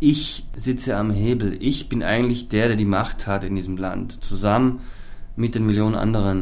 Ich 0.00 0.46
sitze 0.54 0.96
am 0.96 1.10
Hebel. 1.10 1.56
Ich 1.58 1.88
bin 1.88 2.04
eigentlich 2.04 2.48
der, 2.48 2.68
der 2.68 2.76
die 2.76 2.84
Macht 2.84 3.26
hat 3.26 3.42
in 3.42 3.56
diesem 3.56 3.76
Land. 3.76 4.22
Zusammen 4.22 4.78
mit 5.34 5.56
den 5.56 5.66
Millionen 5.66 5.96
anderen. 5.96 6.40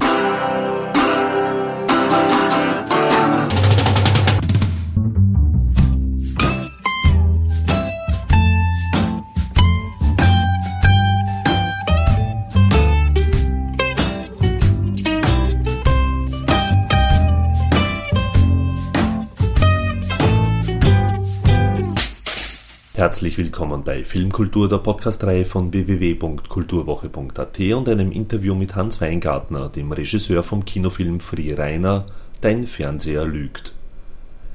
Herzlich 23.07 23.39
willkommen 23.39 23.85
bei 23.85 24.03
Filmkultur, 24.03 24.69
der 24.69 24.79
Podcastreihe 24.79 25.45
von 25.45 25.73
www.kulturwoche.at 25.73 27.61
und 27.61 27.89
einem 27.89 28.11
Interview 28.11 28.57
mit 28.57 28.75
Hans 28.75 29.01
Weingartner, 29.01 29.69
dem 29.69 29.93
Regisseur 29.93 30.43
vom 30.43 30.65
Kinofilm 30.65 31.21
Free 31.21 31.55
Rainer, 31.55 32.07
Dein 32.41 32.67
Fernseher 32.67 33.25
lügt. 33.25 33.75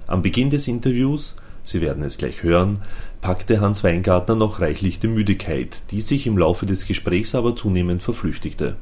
Am 0.05 0.21
Beginn 0.21 0.49
des 0.49 0.67
Interviews, 0.67 1.37
Sie 1.63 1.79
werden 1.79 2.03
es 2.03 2.17
gleich 2.17 2.43
hören, 2.43 2.81
packte 3.21 3.61
Hans 3.61 3.85
Weingartner 3.85 4.35
noch 4.35 4.59
reichlich 4.59 4.99
die 4.99 5.07
Müdigkeit, 5.07 5.89
die 5.89 6.01
sich 6.01 6.27
im 6.27 6.37
Laufe 6.37 6.65
des 6.65 6.85
Gesprächs 6.85 7.33
aber 7.35 7.55
zunehmend 7.55 8.01
verflüchtigte. 8.01 8.75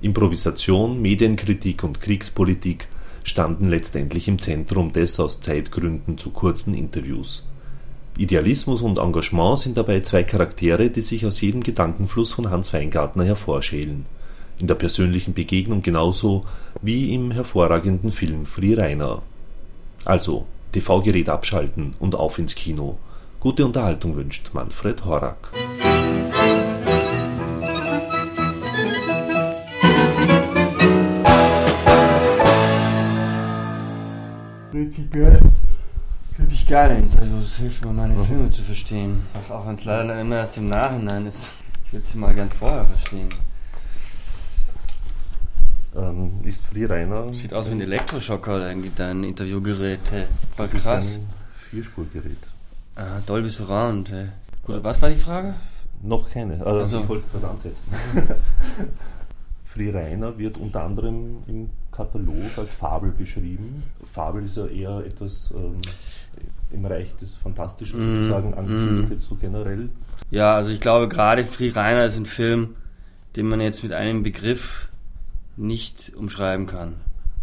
Improvisation, 0.00 1.02
Medienkritik 1.02 1.82
und 1.82 2.00
Kriegspolitik 2.00 2.86
standen 3.24 3.64
letztendlich 3.64 4.28
im 4.28 4.38
Zentrum 4.38 4.92
des 4.92 5.18
aus 5.18 5.40
Zeitgründen 5.40 6.18
zu 6.18 6.30
kurzen 6.30 6.72
Interviews. 6.72 7.48
Idealismus 8.18 8.80
und 8.80 8.98
Engagement 8.98 9.58
sind 9.58 9.76
dabei 9.76 10.00
zwei 10.00 10.22
Charaktere, 10.22 10.88
die 10.88 11.02
sich 11.02 11.26
aus 11.26 11.40
jedem 11.42 11.62
Gedankenfluss 11.62 12.32
von 12.32 12.48
Hans 12.48 12.72
Weingartner 12.72 13.24
hervorschälen. 13.24 14.06
In 14.58 14.66
der 14.66 14.74
persönlichen 14.74 15.34
Begegnung 15.34 15.82
genauso 15.82 16.46
wie 16.80 17.12
im 17.12 17.30
hervorragenden 17.30 18.12
Film 18.12 18.46
Free 18.46 18.72
Rainer. 18.74 19.20
Also, 20.06 20.46
TV-Gerät 20.72 21.28
abschalten 21.28 21.94
und 21.98 22.14
auf 22.14 22.38
ins 22.38 22.54
Kino. 22.54 22.98
Gute 23.38 23.66
Unterhaltung 23.66 24.16
wünscht 24.16 24.48
Manfred 24.54 25.04
Horak. 25.04 25.52
Prinzipiell 34.70 35.40
Geile 36.68 36.96
Interviews, 36.96 37.44
das 37.44 37.56
hilft 37.58 37.84
mir, 37.84 37.92
meine 37.92 38.14
mhm. 38.14 38.24
Filme 38.24 38.50
zu 38.50 38.60
verstehen. 38.60 39.22
Auch, 39.34 39.54
auch 39.54 39.66
wenn 39.68 39.76
es 39.76 39.84
leider 39.84 40.20
immer 40.20 40.38
erst 40.38 40.56
im 40.56 40.66
Nachhinein 40.66 41.26
ist. 41.26 41.50
Ich 41.84 41.92
würde 41.92 42.06
sie 42.06 42.18
mal 42.18 42.34
gern 42.34 42.50
vorher 42.50 42.84
verstehen. 42.84 43.28
Ähm, 45.94 46.32
ist 46.42 46.60
Free 46.66 46.84
Rainer. 46.86 47.32
Sieht 47.32 47.54
aus 47.54 47.68
wie 47.68 47.74
ein 47.74 47.80
Elektroschocker 47.80 48.68
irgendwie 48.68 48.90
dein 48.94 49.22
Interviewgerät. 49.22 50.00
Hey. 50.10 50.24
Voll 50.56 50.66
das 50.66 50.82
krass. 50.82 51.06
Ist 51.06 51.16
ein 51.18 51.28
Vierspurgerät. 51.70 52.38
Ah, 52.96 53.20
Dolby 53.24 53.48
Surround. 53.48 54.10
Hey. 54.10 54.30
Gut, 54.64 54.82
was 54.82 55.00
war 55.00 55.08
die 55.08 55.14
Frage? 55.14 55.54
Noch 56.02 56.28
keine. 56.28 56.54
Also, 56.66 56.80
also. 56.80 57.00
Ich 57.02 57.08
wollte 57.08 57.28
gerade 57.28 57.48
ansetzen. 57.48 57.92
Free 59.66 59.90
Rainer 59.90 60.36
wird 60.36 60.58
unter 60.58 60.82
anderem 60.82 61.44
im 61.46 61.70
Katalog 61.92 62.56
als 62.56 62.72
Fabel 62.72 63.12
beschrieben. 63.12 63.84
Fabel 64.12 64.46
ist 64.46 64.56
ja 64.56 64.66
eher 64.66 65.04
etwas 65.06 65.52
ähm, 65.56 65.80
im 66.70 66.84
Reich 66.84 67.14
des 67.16 67.36
Fantastischen 67.36 68.00
mm, 68.00 68.14
sozusagen 68.16 68.54
angesiedelt, 68.54 69.08
mm. 69.08 69.12
jetzt 69.12 69.24
so 69.24 69.36
generell. 69.36 69.88
Ja, 70.30 70.54
also 70.56 70.70
ich 70.70 70.80
glaube 70.80 71.08
gerade 71.08 71.44
Free 71.44 71.70
Rainer 71.70 72.04
ist 72.06 72.16
ein 72.16 72.26
Film, 72.26 72.76
den 73.36 73.46
man 73.46 73.60
jetzt 73.60 73.82
mit 73.82 73.92
einem 73.92 74.22
Begriff 74.22 74.88
nicht 75.56 76.12
umschreiben 76.16 76.66
kann. 76.66 76.94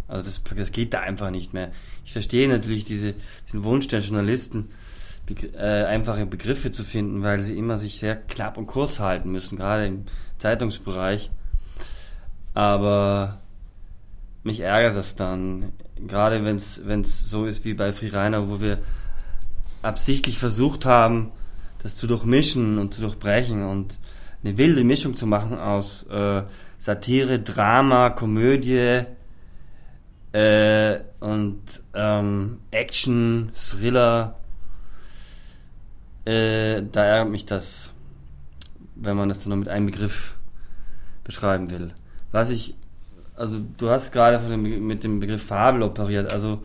Also 0.08 0.24
das, 0.24 0.42
das 0.56 0.72
geht 0.72 0.94
da 0.94 1.00
einfach 1.00 1.32
nicht 1.32 1.54
mehr. 1.54 1.72
Ich 2.06 2.12
verstehe 2.12 2.48
natürlich 2.48 2.86
diese, 2.86 3.14
diesen 3.48 3.64
Wunsch 3.64 3.88
der 3.88 4.02
Journalisten, 4.02 4.70
äh, 5.56 5.86
einfache 5.86 6.26
Begriffe 6.26 6.72
zu 6.72 6.84
finden, 6.84 7.24
weil 7.24 7.42
sie 7.42 7.58
immer 7.58 7.78
sich 7.78 8.00
sehr 8.00 8.16
knapp 8.16 8.58
und 8.58 8.68
kurz 8.68 9.00
halten 9.00 9.32
müssen, 9.32 9.58
gerade 9.58 9.86
im 9.88 10.06
Zeitungsbereich. 10.38 11.32
Aber 12.54 13.40
mich 14.44 14.60
ärgert 14.60 14.98
das 14.98 15.16
dann, 15.16 15.72
gerade 16.08 16.44
wenn 16.44 16.58
es 17.02 17.30
so 17.30 17.46
ist 17.46 17.64
wie 17.64 17.74
bei 17.74 17.94
Free 17.94 18.10
Rainer, 18.10 18.50
wo 18.50 18.60
wir 18.60 18.80
absichtlich 19.84 20.38
versucht 20.38 20.86
haben, 20.86 21.32
das 21.82 21.96
zu 21.96 22.08
durchmischen 22.08 22.80
und 22.80 22.94
zu 22.94 23.02
durchbrechen 23.02 23.64
und 23.64 23.98
eine 24.44 24.58
wilde 24.58 24.84
Mischung 24.84 25.16
zu 25.16 25.28
machen 25.28 25.58
aus 25.58 26.04
äh, 26.04 26.44
Satire, 26.78 27.40
Drama, 27.40 28.10
Komödie 28.10 29.04
äh, 30.34 31.00
und 31.20 31.84
ähm, 31.94 32.60
Action, 32.72 33.52
Thriller. 33.56 34.36
Äh, 36.26 36.84
da 36.92 37.04
ärgert 37.04 37.32
mich 37.32 37.46
das, 37.46 37.94
wenn 38.96 39.16
man 39.16 39.30
das 39.30 39.40
dann 39.40 39.50
nur 39.50 39.58
mit 39.58 39.70
einem 39.70 39.86
Begriff 39.86 40.36
beschreiben 41.24 41.70
will. 41.70 41.94
Was 42.32 42.50
ich, 42.50 42.76
also 43.36 43.60
du 43.78 43.90
hast 43.90 44.12
gerade 44.12 44.58
mit 44.58 45.04
dem 45.04 45.20
Begriff 45.20 45.44
Fabel 45.44 45.84
operiert, 45.84 46.32
also 46.32 46.64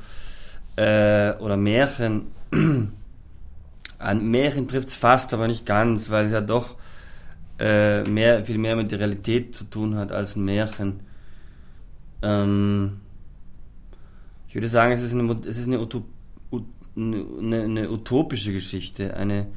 äh, 0.77 1.33
oder 1.39 1.57
Märchen. 1.57 2.27
An 3.99 4.31
Märchen 4.31 4.69
trifft 4.69 4.89
es 4.89 4.97
fast, 4.97 5.35
aber 5.35 5.49
nicht 5.49 5.67
ganz, 5.67 6.11
weil 6.11 6.27
es 6.27 6.33
ja 6.33 6.41
doch 6.41 6.77
äh, 7.59 8.03
mehr, 8.05 8.45
viel 8.45 8.59
mehr 8.59 8.77
mit 8.77 8.93
der 8.93 9.01
Realität 9.01 9.55
zu 9.55 9.65
tun 9.65 9.97
hat 9.97 10.13
als 10.13 10.37
ein 10.37 10.45
Märchen. 10.45 11.01
Ähm, 12.23 13.01
ich 14.49 14.55
würde 14.55 14.69
sagen, 14.69 14.93
es 14.93 15.03
ist 15.03 15.13
eine, 15.13 15.33
es 15.47 15.59
ist 15.59 15.67
eine, 15.67 15.81
Utop, 15.81 16.05
eine, 16.97 17.63
eine, 17.63 17.91
utopische 17.91 18.53
Geschichte, 18.53 19.17
eine 19.17 19.49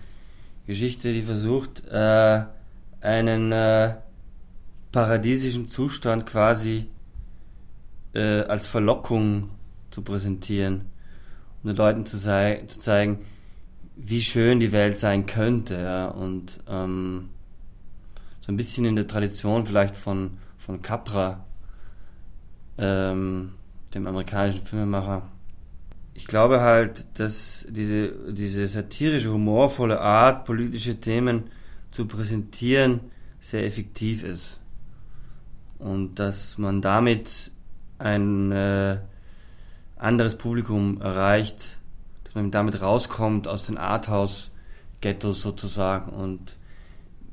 Geschichte, 0.65 1.13
die 1.13 1.21
versucht, 1.21 1.87
äh, 1.87 2.43
einen 3.01 3.51
äh, 3.51 3.95
paradiesischen 4.91 5.69
Zustand 5.69 6.25
quasi 6.25 6.87
äh, 8.13 8.41
als 8.41 8.65
Verlockung 8.65 9.49
zu 9.91 10.01
präsentieren, 10.01 10.85
um 11.63 11.69
den 11.69 11.77
Leuten 11.77 12.05
zu, 12.05 12.17
zu 12.17 12.79
zeigen, 12.79 13.19
wie 14.03 14.21
schön 14.21 14.59
die 14.59 14.71
Welt 14.71 14.97
sein 14.97 15.25
könnte, 15.25 15.75
ja, 15.75 16.07
und 16.07 16.59
ähm, 16.67 17.29
so 18.41 18.51
ein 18.51 18.57
bisschen 18.57 18.85
in 18.85 18.95
der 18.95 19.07
Tradition 19.07 19.65
vielleicht 19.65 19.95
von, 19.95 20.37
von 20.57 20.81
Capra, 20.81 21.45
ähm, 22.77 23.53
dem 23.93 24.07
amerikanischen 24.07 24.63
Filmemacher. 24.63 25.29
Ich 26.13 26.25
glaube 26.25 26.61
halt, 26.61 27.05
dass 27.15 27.65
diese, 27.69 28.33
diese 28.33 28.67
satirische, 28.67 29.31
humorvolle 29.31 30.01
Art, 30.01 30.45
politische 30.45 30.99
Themen 30.99 31.43
zu 31.91 32.07
präsentieren, 32.07 33.01
sehr 33.39 33.65
effektiv 33.65 34.23
ist. 34.23 34.59
Und 35.79 36.15
dass 36.15 36.57
man 36.57 36.81
damit 36.81 37.51
ein 37.97 38.51
äh, 38.51 38.97
anderes 39.97 40.37
Publikum 40.37 41.01
erreicht, 41.01 41.77
dass 42.31 42.35
man 42.35 42.49
damit 42.49 42.81
rauskommt 42.81 43.49
aus 43.49 43.65
den 43.65 43.77
Arthouse-Ghettos 43.77 45.41
sozusagen 45.41 46.13
und 46.13 46.55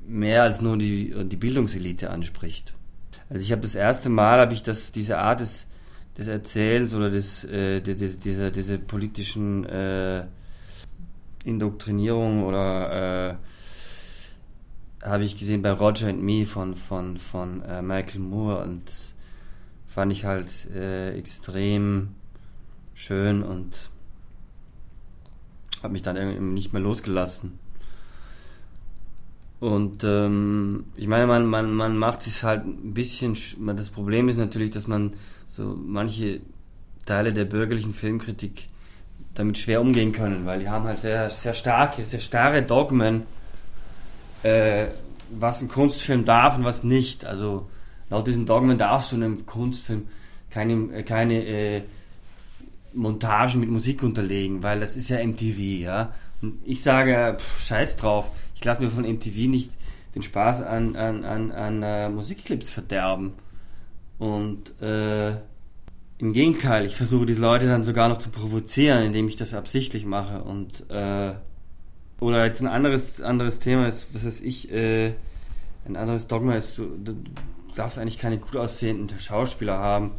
mehr 0.04 0.42
als 0.42 0.60
nur 0.60 0.76
die, 0.76 1.14
die 1.26 1.36
Bildungselite 1.36 2.10
anspricht. 2.10 2.74
Also 3.30 3.44
ich 3.44 3.52
habe 3.52 3.62
das 3.62 3.76
erste 3.76 4.08
Mal, 4.08 4.40
habe 4.40 4.54
ich 4.54 4.64
das, 4.64 4.90
diese 4.90 5.18
Art 5.18 5.38
des, 5.38 5.66
des 6.16 6.26
Erzählens 6.26 6.94
oder 6.94 7.10
des, 7.10 7.44
äh, 7.44 7.80
die, 7.80 7.94
dieser, 7.94 8.50
diese 8.50 8.76
politischen 8.76 9.64
äh, 9.66 10.26
Indoktrinierung 11.44 12.42
oder 12.42 13.30
äh, 13.30 15.06
habe 15.06 15.22
ich 15.22 15.38
gesehen 15.38 15.62
bei 15.62 15.70
Roger 15.70 16.08
and 16.08 16.24
Me 16.24 16.44
von, 16.44 16.74
von, 16.74 17.18
von 17.18 17.62
äh, 17.62 17.82
Michael 17.82 18.20
Moore 18.20 18.64
und 18.64 18.82
fand 19.86 20.12
ich 20.12 20.24
halt 20.24 20.68
äh, 20.74 21.16
extrem 21.16 22.16
schön 22.94 23.44
und 23.44 23.92
habe 25.82 25.92
mich 25.92 26.02
dann 26.02 26.16
irgendwie 26.16 26.40
nicht 26.40 26.72
mehr 26.72 26.82
losgelassen. 26.82 27.58
Und 29.60 30.04
ähm, 30.04 30.84
ich 30.96 31.08
meine, 31.08 31.26
man, 31.26 31.46
man, 31.46 31.72
man 31.72 31.96
macht 31.96 32.22
sich 32.22 32.42
halt 32.44 32.64
ein 32.64 32.94
bisschen. 32.94 33.36
Das 33.76 33.90
Problem 33.90 34.28
ist 34.28 34.36
natürlich, 34.36 34.70
dass 34.70 34.86
man 34.86 35.14
so 35.52 35.76
manche 35.76 36.40
Teile 37.06 37.32
der 37.32 37.44
bürgerlichen 37.44 37.94
Filmkritik 37.94 38.66
damit 39.34 39.58
schwer 39.58 39.80
umgehen 39.80 40.12
können, 40.12 40.46
weil 40.46 40.60
die 40.60 40.68
haben 40.68 40.84
halt 40.84 41.00
sehr, 41.00 41.30
sehr 41.30 41.54
starke, 41.54 42.04
sehr 42.04 42.20
starre 42.20 42.62
Dogmen, 42.62 43.22
äh, 44.42 44.86
was 45.30 45.60
ein 45.60 45.68
Kunstfilm 45.68 46.24
darf 46.24 46.56
und 46.56 46.64
was 46.64 46.84
nicht. 46.84 47.24
Also 47.24 47.68
laut 48.10 48.26
diesen 48.26 48.46
Dogmen 48.46 48.78
darfst 48.78 49.12
du 49.12 49.16
in 49.16 49.22
einem 49.22 49.46
Kunstfilm 49.46 50.08
keine, 50.50 51.02
keine 51.04 51.44
äh, 51.44 51.82
Montagen 52.92 53.60
mit 53.60 53.70
Musik 53.70 54.02
unterlegen, 54.02 54.62
weil 54.62 54.80
das 54.80 54.96
ist 54.96 55.08
ja 55.08 55.24
MTV, 55.24 55.58
ja. 55.58 56.12
Ich 56.64 56.82
sage, 56.82 57.36
pff, 57.38 57.66
scheiß 57.66 57.96
drauf. 57.96 58.30
Ich 58.54 58.64
lasse 58.64 58.82
mir 58.82 58.90
von 58.90 59.04
MTV 59.04 59.48
nicht 59.48 59.70
den 60.14 60.22
Spaß 60.22 60.62
an, 60.62 60.96
an, 60.96 61.24
an, 61.24 61.52
an 61.52 61.82
uh, 61.82 62.14
Musikclips 62.14 62.70
verderben. 62.70 63.34
Und 64.18 64.80
äh, 64.80 65.36
im 66.18 66.32
Gegenteil, 66.32 66.86
ich 66.86 66.96
versuche 66.96 67.26
diese 67.26 67.40
Leute 67.40 67.66
dann 67.66 67.84
sogar 67.84 68.08
noch 68.08 68.18
zu 68.18 68.30
provozieren, 68.30 69.04
indem 69.04 69.28
ich 69.28 69.36
das 69.36 69.54
absichtlich 69.54 70.04
mache. 70.04 70.42
Und 70.42 70.90
äh, 70.90 71.34
oder 72.20 72.44
jetzt 72.44 72.60
ein 72.60 72.66
anderes 72.66 73.20
anderes 73.20 73.60
Thema 73.60 73.86
ist, 73.86 74.08
was 74.12 74.26
weiß 74.26 74.40
ich, 74.40 74.72
äh, 74.72 75.12
ein 75.86 75.96
anderes 75.96 76.26
Dogma 76.26 76.54
ist, 76.54 76.78
du, 76.78 76.86
du 76.96 77.14
darfst 77.76 77.98
eigentlich 77.98 78.18
keine 78.18 78.38
gut 78.38 78.56
aussehenden 78.56 79.18
Schauspieler 79.20 79.78
haben 79.78 80.10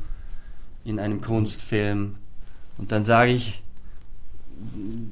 in 0.86 1.00
einem 1.00 1.20
Kunstfilm. 1.20 2.16
Und 2.80 2.92
dann 2.92 3.06
sage 3.06 3.32
ich, 3.32 3.62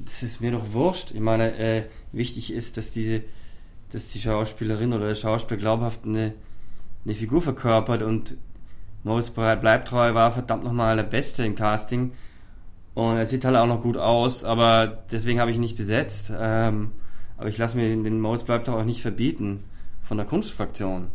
das 0.04 0.22
ist 0.22 0.40
mir 0.40 0.50
doch 0.52 0.72
wurscht. 0.72 1.12
Ich 1.12 1.20
meine, 1.20 1.56
äh, 1.56 1.84
wichtig 2.12 2.52
ist, 2.52 2.76
dass 2.76 2.90
diese, 2.90 3.22
dass 3.92 4.08
die 4.08 4.18
Schauspielerin 4.18 4.92
oder 4.92 5.08
der 5.08 5.14
Schauspieler 5.14 5.60
glaubhaft 5.60 6.04
eine, 6.04 6.34
eine 7.04 7.14
Figur 7.14 7.40
verkörpert 7.42 8.02
und 8.02 8.36
Moritz 9.04 9.30
Bleibtreu 9.30 10.14
war 10.14 10.32
verdammt 10.32 10.64
nochmal 10.64 10.96
der 10.96 11.04
Beste 11.04 11.44
im 11.44 11.54
Casting. 11.54 12.12
Und 12.94 13.16
er 13.16 13.26
sieht 13.26 13.44
halt 13.44 13.56
auch 13.56 13.66
noch 13.66 13.80
gut 13.80 13.96
aus, 13.96 14.44
aber 14.44 15.04
deswegen 15.10 15.38
habe 15.38 15.50
ich 15.50 15.56
ihn 15.56 15.62
nicht 15.62 15.76
besetzt. 15.76 16.32
Ähm, 16.36 16.90
aber 17.36 17.48
ich 17.48 17.58
lasse 17.58 17.76
mir 17.76 17.88
den 17.88 18.20
Moritz 18.20 18.42
Bleibtreu 18.42 18.80
auch 18.80 18.84
nicht 18.84 19.02
verbieten 19.02 19.62
von 20.02 20.16
der 20.16 20.26
Kunstfraktion. 20.26 21.08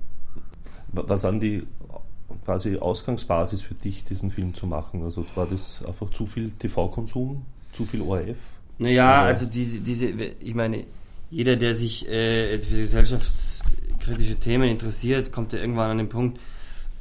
Was 0.93 1.23
waren 1.23 1.39
die 1.39 1.63
quasi 2.43 2.77
Ausgangsbasis 2.77 3.61
für 3.61 3.73
dich, 3.73 4.03
diesen 4.03 4.31
Film 4.31 4.53
zu 4.53 4.67
machen? 4.67 5.03
Also 5.03 5.25
war 5.35 5.45
das 5.45 5.83
einfach 5.85 6.09
zu 6.11 6.25
viel 6.25 6.51
TV-Konsum, 6.51 7.45
zu 7.71 7.85
viel 7.85 8.01
ORF? 8.01 8.37
Naja, 8.77 9.21
Oder? 9.21 9.27
also 9.27 9.45
diese, 9.45 9.79
diese, 9.79 10.07
ich 10.07 10.55
meine, 10.55 10.85
jeder, 11.29 11.55
der 11.55 11.75
sich 11.75 12.07
äh, 12.07 12.59
für 12.59 12.77
gesellschaftskritische 12.77 14.35
Themen 14.35 14.69
interessiert, 14.69 15.31
kommt 15.31 15.53
ja 15.53 15.59
irgendwann 15.59 15.91
an 15.91 15.97
den 15.97 16.09
Punkt, 16.09 16.39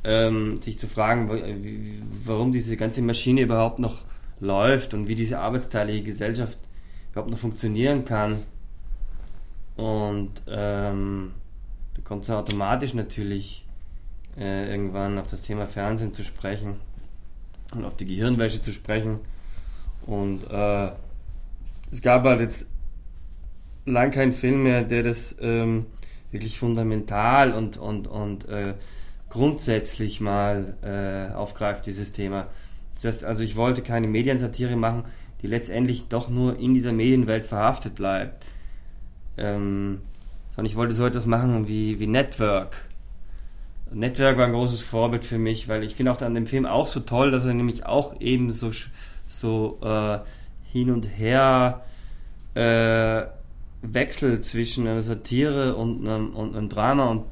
ähm, 0.04 0.60
sich 0.60 0.78
zu 0.78 0.86
fragen, 0.86 1.30
warum 2.24 2.52
diese 2.52 2.76
ganze 2.76 3.02
Maschine 3.02 3.42
überhaupt 3.42 3.78
noch 3.78 4.02
läuft 4.40 4.94
und 4.94 5.06
wie 5.06 5.14
diese 5.14 5.38
arbeitsteilige 5.38 6.02
Gesellschaft 6.02 6.58
überhaupt 7.12 7.30
noch 7.30 7.38
funktionieren 7.38 8.04
kann. 8.04 8.38
Und 9.76 10.30
ähm, 10.48 11.32
da 11.94 12.02
kommt 12.02 12.24
es 12.24 12.30
automatisch 12.30 12.94
natürlich 12.94 13.64
äh, 14.38 14.70
irgendwann 14.70 15.18
auf 15.18 15.26
das 15.26 15.42
Thema 15.42 15.66
Fernsehen 15.66 16.12
zu 16.14 16.24
sprechen 16.24 16.76
und 17.74 17.84
auf 17.84 17.96
die 17.96 18.06
Gehirnwäsche 18.06 18.62
zu 18.62 18.72
sprechen. 18.72 19.20
Und 20.06 20.44
äh, 20.50 20.90
es 21.90 22.02
gab 22.02 22.24
halt 22.24 22.40
jetzt 22.40 22.66
lang 23.84 24.10
keinen 24.10 24.32
Film 24.32 24.62
mehr, 24.62 24.82
der 24.82 25.02
das 25.02 25.34
ähm, 25.40 25.86
wirklich 26.30 26.58
fundamental 26.58 27.52
und, 27.52 27.76
und, 27.76 28.08
und 28.08 28.48
äh, 28.48 28.74
grundsätzlich 29.28 30.20
mal 30.20 30.74
äh, 30.82 31.34
aufgreift, 31.34 31.86
dieses 31.86 32.12
Thema. 32.12 32.48
Das 32.94 33.04
heißt, 33.04 33.24
also 33.24 33.42
ich 33.42 33.56
wollte 33.56 33.82
keine 33.82 34.06
Mediensatire 34.06 34.76
machen, 34.76 35.04
die 35.42 35.46
letztendlich 35.46 36.08
doch 36.08 36.28
nur 36.28 36.58
in 36.58 36.74
dieser 36.74 36.92
Medienwelt 36.92 37.46
verhaftet 37.46 37.94
bleibt. 37.94 38.44
Ähm, 39.36 40.00
sondern 40.54 40.70
ich 40.70 40.76
wollte 40.76 40.94
so 40.94 41.06
etwas 41.06 41.26
machen 41.26 41.66
wie, 41.66 41.98
wie 41.98 42.06
Network. 42.06 42.84
Network 43.94 44.36
war 44.38 44.46
ein 44.46 44.52
großes 44.52 44.82
Vorbild 44.82 45.24
für 45.24 45.38
mich, 45.38 45.68
weil 45.68 45.82
ich 45.82 45.94
finde 45.94 46.12
auch 46.12 46.20
an 46.20 46.34
dem 46.34 46.46
Film 46.46 46.66
auch 46.66 46.88
so 46.88 47.00
toll, 47.00 47.30
dass 47.30 47.44
er 47.44 47.54
nämlich 47.54 47.86
auch 47.86 48.20
eben 48.20 48.52
so, 48.52 48.70
so 49.26 49.78
äh, 49.82 50.18
hin 50.72 50.90
und 50.90 51.04
her 51.04 51.82
äh, 52.54 53.22
wechselt 53.82 54.44
zwischen 54.44 54.86
einer 54.86 55.02
Satire 55.02 55.74
und 55.74 56.08
einem, 56.08 56.34
und 56.34 56.56
einem 56.56 56.68
Drama 56.68 57.06
und 57.06 57.24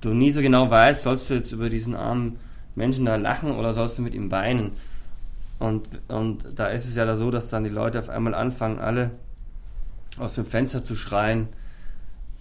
du 0.00 0.10
nie 0.10 0.30
so 0.30 0.40
genau 0.40 0.70
weißt, 0.70 1.02
sollst 1.02 1.30
du 1.30 1.34
jetzt 1.34 1.52
über 1.52 1.68
diesen 1.68 1.94
armen 1.94 2.38
Menschen 2.74 3.04
da 3.04 3.16
lachen 3.16 3.52
oder 3.52 3.74
sollst 3.74 3.98
du 3.98 4.02
mit 4.02 4.14
ihm 4.14 4.30
weinen? 4.30 4.72
Und, 5.58 5.88
und 6.08 6.44
da 6.56 6.68
ist 6.68 6.86
es 6.86 6.96
ja 6.96 7.04
da 7.04 7.16
so, 7.16 7.30
dass 7.30 7.48
dann 7.48 7.64
die 7.64 7.70
Leute 7.70 7.98
auf 7.98 8.08
einmal 8.08 8.34
anfangen, 8.34 8.78
alle 8.78 9.10
aus 10.18 10.34
dem 10.34 10.46
Fenster 10.46 10.82
zu 10.82 10.96
schreien. 10.96 11.48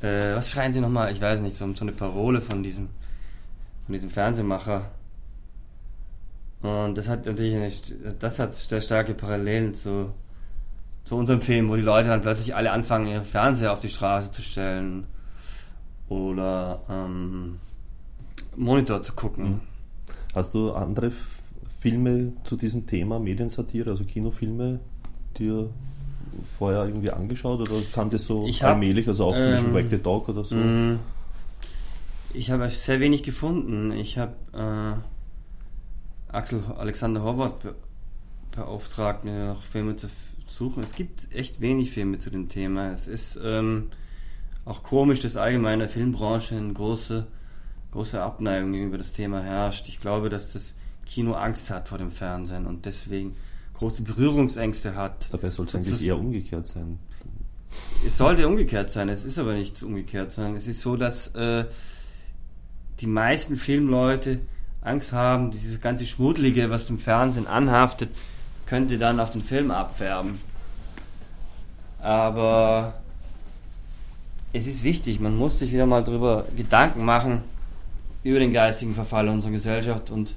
Äh, 0.01 0.35
was 0.35 0.51
schreien 0.51 0.71
sie 0.71 0.79
nochmal? 0.79 1.11
Ich 1.11 1.19
weiß 1.19 1.41
nicht, 1.41 1.57
so, 1.57 1.73
so 1.75 1.83
eine 1.83 1.91
Parole 1.91 2.39
von 2.39 2.63
diesem, 2.63 2.87
von 3.89 3.93
diesem 3.93 4.11
Fernsehmacher. 4.11 4.91
Und 6.61 6.95
das 6.95 7.07
hat 7.07 7.25
natürlich 7.25 7.55
eine, 7.55 8.13
das 8.19 8.37
hat 8.37 8.53
sehr 8.53 8.81
starke 8.81 9.15
Parallelen 9.15 9.73
zu, 9.73 10.11
zu 11.05 11.15
unserem 11.15 11.41
Film, 11.41 11.69
wo 11.69 11.75
die 11.75 11.81
Leute 11.81 12.09
dann 12.09 12.21
plötzlich 12.21 12.53
alle 12.53 12.71
anfangen, 12.71 13.07
ihre 13.07 13.23
Fernseher 13.23 13.73
auf 13.73 13.79
die 13.79 13.89
Straße 13.89 14.31
zu 14.31 14.43
stellen 14.43 15.07
oder 16.07 16.81
ähm, 16.87 17.57
Monitor 18.55 19.01
zu 19.01 19.13
gucken. 19.13 19.45
Mhm. 19.45 19.59
Hast 20.35 20.53
du 20.53 20.71
andere 20.73 21.11
Filme 21.79 22.33
zu 22.43 22.57
diesem 22.57 22.85
Thema, 22.85 23.17
Mediensatire, 23.17 23.89
also 23.89 24.03
Kinofilme, 24.03 24.81
dir 25.39 25.71
vorher 26.59 26.85
irgendwie 26.85 27.09
angeschaut 27.09 27.61
oder 27.61 27.81
kam 27.91 28.11
das 28.11 28.25
so 28.25 28.47
hab, 28.47 28.63
allmählich, 28.75 29.07
also 29.07 29.25
auch 29.25 29.35
ähm, 29.35 29.43
zum 29.45 29.51
Beispiel 29.51 29.73
Wag 29.73 29.89
the 29.89 29.97
Dog 29.97 30.29
oder 30.29 30.45
so? 30.45 30.57
Ich 32.33 32.51
habe 32.51 32.69
sehr 32.69 32.99
wenig 32.99 33.23
gefunden. 33.23 33.91
Ich 33.91 34.17
habe 34.17 34.35
äh, 34.53 36.31
Axel 36.31 36.63
Alexander 36.77 37.23
Horvath 37.23 37.59
be 37.63 37.75
beauftragt, 38.51 39.25
mir 39.25 39.47
noch 39.47 39.63
Filme 39.63 39.95
zu 39.95 40.09
suchen. 40.47 40.83
Es 40.83 40.95
gibt 40.95 41.33
echt 41.33 41.61
wenig 41.61 41.91
Filme 41.91 42.17
zu 42.19 42.29
dem 42.31 42.49
Thema. 42.49 42.91
Es 42.91 43.07
ist 43.07 43.39
ähm, 43.41 43.91
auch 44.65 44.81
komisch, 44.83 45.19
dass 45.19 45.37
allgemein 45.37 45.75
in 45.75 45.79
der 45.79 45.89
Filmbranche 45.89 46.55
eine 46.55 46.73
große, 46.73 47.27
große 47.91 48.21
Abneigung 48.21 48.73
gegenüber 48.73 48.97
das 48.97 49.13
Thema 49.13 49.41
herrscht. 49.41 49.87
Ich 49.87 49.99
glaube, 50.01 50.29
dass 50.29 50.51
das 50.51 50.73
Kino 51.05 51.33
Angst 51.33 51.69
hat 51.69 51.89
vor 51.89 51.99
dem 51.99 52.11
Fernsehen 52.11 52.65
und 52.65 52.85
deswegen 52.85 53.35
große 53.75 54.01
Berührungsängste 54.01 54.95
hat. 54.95 55.27
Dabei 55.31 55.51
soll 55.51 55.67
es 55.67 55.75
eigentlich 55.75 56.05
eher 56.05 56.17
umgekehrt 56.17 56.67
sein. 56.67 56.99
Es 58.05 58.17
sollte 58.17 58.47
umgekehrt 58.47 58.91
sein, 58.91 59.09
es 59.09 59.23
ist 59.23 59.37
aber 59.37 59.53
nicht 59.53 59.81
umgekehrt 59.83 60.31
sein. 60.31 60.55
Es 60.55 60.67
ist 60.67 60.81
so, 60.81 60.97
dass 60.97 61.27
äh, 61.35 61.65
die 62.99 63.07
meisten 63.07 63.57
Filmleute 63.57 64.39
Angst 64.81 65.11
haben, 65.11 65.51
dieses 65.51 65.81
ganze 65.81 66.05
Schmuddelige, 66.05 66.69
was 66.69 66.85
dem 66.85 66.99
Fernsehen 66.99 67.47
anhaftet, 67.47 68.09
könnte 68.65 68.97
dann 68.97 69.19
auf 69.19 69.31
den 69.31 69.43
Film 69.43 69.71
abfärben. 69.71 70.39
Aber 72.01 72.93
es 74.53 74.67
ist 74.67 74.83
wichtig, 74.83 75.19
man 75.19 75.37
muss 75.37 75.59
sich 75.59 75.71
wieder 75.71 75.85
mal 75.85 76.03
darüber 76.03 76.45
Gedanken 76.55 77.03
machen, 77.03 77.43
über 78.23 78.39
den 78.39 78.53
geistigen 78.53 78.95
Verfall 78.95 79.27
unserer 79.27 79.51
Gesellschaft 79.51 80.09
und 80.09 80.35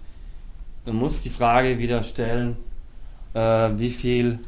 man 0.85 0.97
muss 0.97 1.21
die 1.21 1.31
Frage 1.31 1.79
wieder 1.79 2.03
stellen, 2.03 2.57
äh, 3.35 3.41
wie 3.77 3.91
viel 3.91 4.41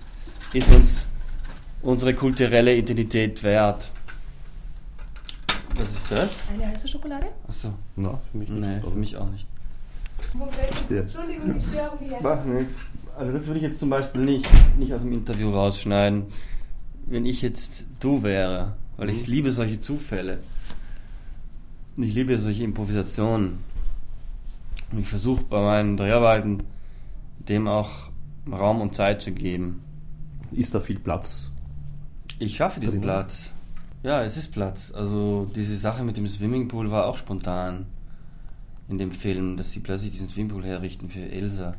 ist 0.52 0.68
uns 0.71 1.04
unsere 1.83 2.14
kulturelle 2.14 2.75
Identität 2.75 3.42
wert. 3.42 3.90
Was 5.76 5.90
ist 5.90 6.11
das? 6.11 6.31
Eine 6.52 6.69
heiße 6.69 6.88
Schokolade? 6.88 7.26
Achso. 7.49 7.75
Na, 7.97 8.19
für 8.31 8.38
mich 8.38 8.49
nicht. 8.49 8.61
Nee, 8.61 8.81
für 8.81 8.90
mich 8.90 9.16
auch 9.16 9.31
nicht. 9.31 9.47
Entschuldigung, 10.88 11.57
ich 11.57 11.66
störe 11.66 11.99
hier. 12.00 12.19
Mach 12.23 12.45
nichts. 12.45 12.76
Also 13.16 13.33
das 13.33 13.47
würde 13.47 13.59
ich 13.59 13.64
jetzt 13.64 13.78
zum 13.78 13.90
Beispiel 13.90 14.23
nicht, 14.23 14.49
nicht 14.78 14.93
aus 14.93 15.02
dem 15.02 15.12
Interview 15.12 15.50
rausschneiden, 15.50 16.25
wenn 17.07 17.26
ich 17.26 17.43
jetzt 17.43 17.85
du 18.00 18.23
wäre. 18.23 18.75
Weil 18.97 19.11
ich 19.11 19.26
mhm. 19.26 19.33
liebe 19.33 19.52
solche 19.52 19.81
Zufälle. 19.81 20.38
Und 21.97 22.04
ich 22.04 22.14
liebe 22.14 22.38
solche 22.38 22.64
Improvisationen. 22.64 23.59
Und 24.93 24.99
ich 24.99 25.09
versuche 25.09 25.43
bei 25.43 25.61
meinen 25.61 25.97
Dreharbeiten 25.97 26.62
dem 27.49 27.69
auch 27.69 28.11
Raum 28.50 28.81
und 28.81 28.95
Zeit 28.95 29.23
zu 29.23 29.33
geben. 29.33 29.83
Ist 30.52 30.75
da 30.75 30.81
viel 30.81 30.99
Platz? 30.99 31.50
Ich 32.38 32.57
schaffe 32.57 32.81
diesen 32.81 32.95
Drin? 32.95 33.02
Platz. 33.02 33.50
Ja, 34.04 34.23
es 34.23 34.37
ist 34.37 34.52
Platz. 34.52 34.92
Also 34.94 35.50
diese 35.56 35.78
Sache 35.78 36.04
mit 36.04 36.18
dem 36.18 36.28
Swimmingpool 36.28 36.90
war 36.90 37.06
auch 37.06 37.16
spontan 37.16 37.87
in 38.87 38.99
dem 38.99 39.12
Film, 39.12 39.56
dass 39.56 39.73
sie 39.73 39.80
plötzlich 39.80 40.11
diesen 40.11 40.28
Swimmingpool 40.28 40.62
herrichten 40.62 41.08
für 41.08 41.20
Elsa, 41.20 41.75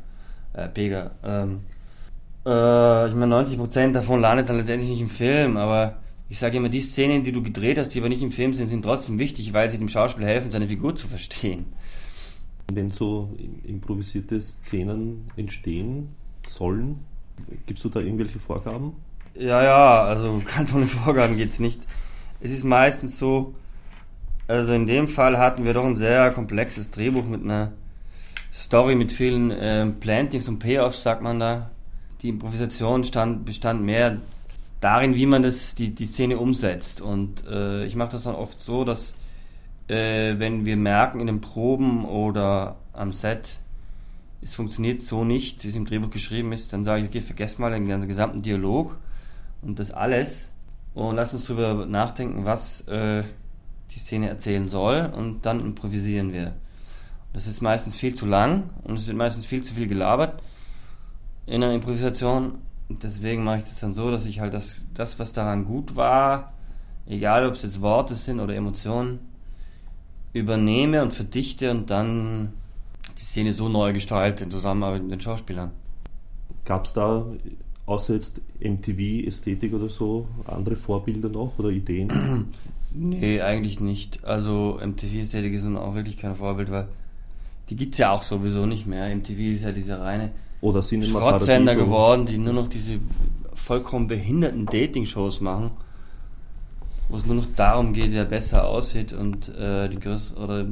äh, 0.52 0.66
Pega. 0.68 1.12
Ähm, 1.22 1.60
äh, 2.44 3.06
ich 3.06 3.14
meine, 3.14 3.32
90% 3.32 3.92
davon 3.92 4.20
landet 4.20 4.48
dann 4.48 4.56
letztendlich 4.56 4.90
nicht 4.90 5.00
im 5.00 5.08
Film, 5.08 5.56
aber 5.56 5.98
ich 6.28 6.40
sage 6.40 6.56
immer, 6.56 6.68
die 6.68 6.80
Szenen, 6.80 7.22
die 7.22 7.30
du 7.30 7.44
gedreht 7.44 7.78
hast, 7.78 7.90
die 7.90 8.00
aber 8.00 8.08
nicht 8.08 8.22
im 8.22 8.32
Film 8.32 8.52
sind, 8.54 8.70
sind 8.70 8.82
trotzdem 8.82 9.20
wichtig, 9.20 9.52
weil 9.52 9.70
sie 9.70 9.78
dem 9.78 9.88
Schauspieler 9.88 10.26
helfen, 10.26 10.50
seine 10.50 10.66
Figur 10.66 10.96
zu 10.96 11.06
verstehen. 11.06 11.66
Wenn 12.72 12.90
so 12.90 13.36
improvisierte 13.62 14.42
Szenen 14.42 15.30
entstehen 15.36 16.08
sollen, 16.44 17.04
gibst 17.66 17.84
du 17.84 17.88
da 17.88 18.00
irgendwelche 18.00 18.40
Vorgaben? 18.40 18.94
Ja, 19.36 19.62
ja, 19.62 20.02
also 20.02 20.42
ganz 20.56 20.74
ohne 20.74 20.88
Vorgaben 20.88 21.36
geht 21.36 21.50
es 21.50 21.60
nicht. 21.60 21.80
Es 22.46 22.52
ist 22.52 22.62
meistens 22.62 23.18
so, 23.18 23.56
also 24.46 24.72
in 24.72 24.86
dem 24.86 25.08
Fall 25.08 25.36
hatten 25.36 25.64
wir 25.64 25.74
doch 25.74 25.84
ein 25.84 25.96
sehr 25.96 26.30
komplexes 26.30 26.92
Drehbuch 26.92 27.24
mit 27.24 27.42
einer 27.42 27.72
Story 28.54 28.94
mit 28.94 29.10
vielen 29.10 29.50
äh, 29.50 29.84
Plantings 29.86 30.46
und 30.46 30.60
Payoffs, 30.60 31.02
sagt 31.02 31.22
man 31.22 31.40
da. 31.40 31.70
Die 32.22 32.28
Improvisation 32.28 33.02
stand, 33.02 33.44
bestand 33.44 33.82
mehr 33.82 34.18
darin, 34.80 35.16
wie 35.16 35.26
man 35.26 35.42
das, 35.42 35.74
die, 35.74 35.92
die 35.92 36.06
Szene 36.06 36.38
umsetzt. 36.38 37.00
Und 37.00 37.44
äh, 37.48 37.84
ich 37.84 37.96
mache 37.96 38.12
das 38.12 38.22
dann 38.22 38.36
oft 38.36 38.60
so, 38.60 38.84
dass 38.84 39.14
äh, 39.88 40.38
wenn 40.38 40.64
wir 40.64 40.76
merken 40.76 41.18
in 41.18 41.26
den 41.26 41.40
Proben 41.40 42.04
oder 42.04 42.76
am 42.92 43.12
Set, 43.12 43.58
es 44.40 44.54
funktioniert 44.54 45.02
so 45.02 45.24
nicht, 45.24 45.64
wie 45.64 45.68
es 45.70 45.74
im 45.74 45.84
Drehbuch 45.84 46.10
geschrieben 46.10 46.52
ist, 46.52 46.72
dann 46.72 46.84
sage 46.84 47.02
ich, 47.02 47.08
okay, 47.08 47.22
vergesst 47.22 47.58
mal 47.58 47.72
den 47.72 48.06
gesamten 48.06 48.40
Dialog 48.40 48.96
und 49.62 49.80
das 49.80 49.90
alles 49.90 50.46
und 50.96 51.16
lass 51.16 51.34
uns 51.34 51.44
darüber 51.44 51.84
nachdenken, 51.84 52.46
was 52.46 52.80
äh, 52.88 53.22
die 53.90 53.98
Szene 53.98 54.30
erzählen 54.30 54.70
soll 54.70 55.12
und 55.14 55.44
dann 55.44 55.60
improvisieren 55.60 56.32
wir. 56.32 56.54
Das 57.34 57.46
ist 57.46 57.60
meistens 57.60 57.94
viel 57.94 58.14
zu 58.14 58.24
lang 58.24 58.70
und 58.82 58.98
es 58.98 59.06
wird 59.06 59.18
meistens 59.18 59.44
viel 59.44 59.62
zu 59.62 59.74
viel 59.74 59.88
gelabert 59.88 60.42
in 61.44 61.62
einer 61.62 61.74
Improvisation. 61.74 62.60
Deswegen 62.88 63.44
mache 63.44 63.58
ich 63.58 63.64
das 63.64 63.78
dann 63.78 63.92
so, 63.92 64.10
dass 64.10 64.24
ich 64.24 64.40
halt 64.40 64.54
das, 64.54 64.86
das 64.94 65.18
was 65.18 65.34
daran 65.34 65.66
gut 65.66 65.96
war, 65.96 66.54
egal 67.04 67.46
ob 67.46 67.54
es 67.54 67.62
jetzt 67.62 67.82
Worte 67.82 68.14
sind 68.14 68.40
oder 68.40 68.54
Emotionen, 68.54 69.18
übernehme 70.32 71.02
und 71.02 71.12
verdichte 71.12 71.70
und 71.70 71.90
dann 71.90 72.54
die 73.18 73.22
Szene 73.22 73.52
so 73.52 73.68
neu 73.68 73.92
gestalte 73.92 74.44
in 74.44 74.50
Zusammenarbeit 74.50 75.02
mit 75.02 75.12
den 75.12 75.20
Schauspielern. 75.20 75.72
Gab 76.64 76.86
es 76.86 76.94
da 76.94 77.26
außer 77.86 78.14
jetzt 78.14 78.40
MTV-Ästhetik 78.60 79.72
oder 79.72 79.88
so 79.88 80.28
andere 80.46 80.76
Vorbilder 80.76 81.28
noch 81.28 81.58
oder 81.58 81.70
Ideen? 81.70 82.46
nee, 82.94 83.40
eigentlich 83.40 83.80
nicht. 83.80 84.24
Also 84.24 84.78
MTV-Ästhetik 84.84 85.54
ist 85.54 85.64
nun 85.64 85.76
auch 85.76 85.94
wirklich 85.94 86.16
kein 86.16 86.34
Vorbild, 86.34 86.70
weil 86.70 86.88
die 87.70 87.76
gibt 87.76 87.94
es 87.94 87.98
ja 87.98 88.12
auch 88.12 88.22
sowieso 88.22 88.66
nicht 88.66 88.86
mehr. 88.86 89.14
MTV 89.14 89.38
ist 89.54 89.62
ja 89.62 89.72
dieser 89.72 90.00
reine 90.00 90.30
oder 90.60 90.82
Schrottsender 90.82 91.74
geworden, 91.74 92.26
die 92.26 92.38
nur 92.38 92.52
noch 92.52 92.68
diese 92.68 92.98
vollkommen 93.54 94.06
behinderten 94.06 94.66
Dating-Shows 94.66 95.40
machen 95.40 95.70
wo 97.08 97.16
es 97.16 97.26
nur 97.26 97.36
noch 97.36 97.46
darum 97.54 97.92
geht, 97.92 98.12
wer 98.12 98.24
besser 98.24 98.66
aussieht 98.66 99.12
und 99.12 99.48
äh, 99.56 99.88
die 99.88 99.98
größ 99.98 100.36
oder 100.36 100.66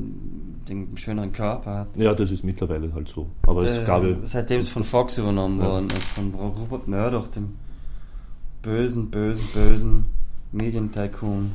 den 0.68 0.96
schöneren 0.96 1.32
Körper 1.32 1.78
hat. 1.78 1.88
Ja, 1.96 2.14
das 2.14 2.30
ist 2.30 2.44
mittlerweile 2.44 2.92
halt 2.92 3.08
so. 3.08 3.28
Aber 3.46 3.64
es 3.64 3.78
äh, 3.78 3.84
gab 3.84 4.04
Seitdem 4.24 4.60
es 4.60 4.68
von 4.68 4.84
Fox 4.84 5.18
übernommen 5.18 5.60
ja. 5.60 5.66
worden 5.66 5.88
ist, 5.90 6.04
von 6.08 6.34
Robert 6.34 6.88
Murdoch, 6.88 7.28
dem 7.28 7.56
bösen, 8.62 9.10
bösen, 9.10 9.46
bösen 9.52 10.04
Medientycoon. 10.52 11.52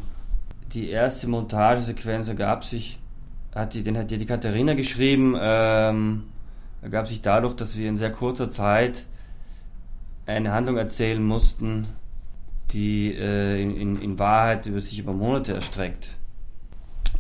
Die 0.74 0.90
erste 0.90 1.28
Montagesequenz 1.28 2.28
ergab 2.28 2.64
sich, 2.64 3.00
hat 3.56 3.74
die, 3.74 3.84
den 3.84 3.98
hat 3.98 4.12
die 4.12 4.26
Katharina 4.26 4.76
geschrieben, 4.76 5.36
ähm, 5.40 6.24
ergab 6.82 7.08
sich 7.08 7.22
dadurch, 7.22 7.56
dass 7.56 7.76
wir 7.76 7.90
in 7.90 7.98
sehr 7.98 8.12
kurzer 8.12 8.52
Zeit 8.52 9.08
eine 10.28 10.52
Handlung 10.52 10.78
erzählen 10.78 11.24
mussten, 11.24 11.88
die 12.72 13.14
äh, 13.14 13.62
in, 13.62 14.00
in, 14.00 14.20
Wahrheit 14.20 14.68
über 14.68 14.80
sich 14.80 15.00
über 15.00 15.14
Monate 15.14 15.54
erstreckt. 15.54 16.18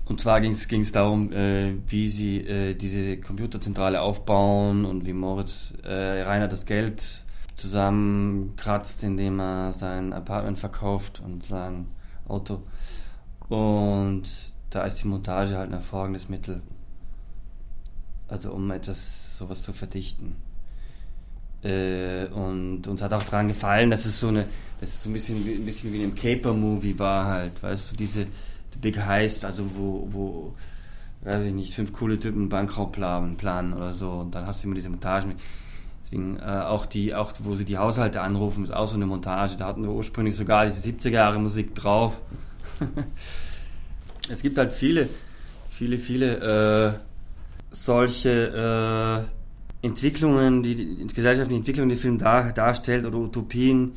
Und 0.05 0.22
zwar 0.22 0.41
ging 0.41 0.53
es 0.53 0.91
darum, 0.91 1.31
äh, 1.31 1.74
wie 1.88 2.10
sie 2.10 2.38
äh, 2.39 2.74
diese 2.74 3.17
Computerzentrale 3.17 4.01
aufbauen 4.01 4.86
und 4.86 5.05
wie 5.05 5.13
Moritz 5.13 5.74
äh, 5.84 6.24
Rainer 6.24 6.48
das 6.48 6.65
Geld 6.65 7.24
zusammenkratzt, 7.55 9.03
indem 9.03 9.39
er 9.39 9.74
sein 9.74 10.13
Apartment 10.13 10.58
verkauft 10.58 11.22
und 11.24 11.46
sein 11.46 11.88
Auto. 12.27 12.63
Und 13.50 14.24
da 14.69 14.86
ist 14.86 15.03
die 15.03 15.08
Montage 15.08 15.58
halt 15.58 15.69
ein 15.69 15.74
hervorragendes 15.74 16.29
Mittel. 16.29 16.62
Also 18.27 18.51
um 18.51 18.72
etwas 18.72 19.38
sowas 19.38 19.62
zu 19.62 19.74
verdichten. 19.74 20.36
Äh, 21.63 22.27
und 22.27 22.88
uns 22.88 23.01
hat 23.01 23.13
auch 23.13 23.24
daran 23.24 23.50
gefallen, 23.50 23.89
dass 23.89 24.05
es 24.05 24.19
so 24.19 24.29
eine 24.29 24.46
das 24.79 24.91
ist 24.91 25.03
so 25.03 25.10
ein 25.10 25.13
bisschen, 25.13 25.38
ein 25.38 25.65
bisschen 25.65 25.91
wie 25.91 25.98
in 25.98 26.03
einem 26.03 26.15
Caper-Movie 26.15 26.98
war 26.98 27.25
halt, 27.25 27.62
weißt 27.62 27.91
du, 27.91 27.96
diese 27.98 28.27
Big 28.78 28.98
Heist, 28.98 29.46
also 29.46 29.64
wo, 29.76 30.08
wo, 30.12 30.54
weiß 31.22 31.46
ich 31.46 31.54
nicht, 31.54 31.74
fünf 31.74 31.94
coole 31.94 32.20
Typen 32.20 32.50
Bankraub 32.50 32.92
planen, 32.92 33.74
oder 33.74 33.94
so 33.94 34.12
und 34.12 34.36
dann 34.36 34.46
hast 34.46 34.64
du 34.64 34.68
immer 34.68 34.76
diese 34.76 34.90
Montagen. 34.90 35.36
Deswegen 36.04 36.38
äh, 36.38 36.42
auch 36.42 36.86
die, 36.86 37.14
auch 37.14 37.34
wo 37.40 37.56
sie 37.56 37.66
die 37.66 37.78
Haushalte 37.78 38.22
anrufen, 38.22 38.64
ist 38.64 38.74
auch 38.74 38.88
so 38.88 38.96
eine 38.96 39.06
Montage. 39.06 39.58
Da 39.58 39.68
hatten 39.68 39.84
wir 39.84 39.92
ursprünglich 39.92 40.36
sogar 40.36 40.66
diese 40.66 40.88
70er 40.88 41.10
Jahre 41.10 41.40
Musik 41.40 41.76
drauf. 41.76 42.20
es 44.30 44.42
gibt 44.42 44.58
halt 44.58 44.72
viele, 44.72 45.08
viele, 45.70 45.98
viele 45.98 46.96
äh, 46.96 47.00
solche 47.72 49.28
äh, 49.84 49.86
Entwicklungen, 49.86 50.64
die, 50.64 50.76
die 50.76 51.08
gesellschaftliche 51.08 51.60
Entwicklung, 51.60 51.90
die 51.90 51.96
Film 51.96 52.18
dar, 52.18 52.52
darstellt 52.54 53.06
oder 53.06 53.18
Utopien, 53.18 53.94